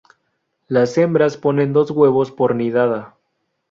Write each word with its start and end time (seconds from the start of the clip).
Las 0.67 0.97
hembras 0.97 1.37
ponen 1.37 1.73
dos 1.73 1.91
huevos 1.91 2.31
por 2.31 2.55
nidada. 2.55 3.19